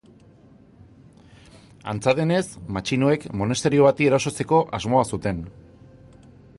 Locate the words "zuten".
5.15-5.45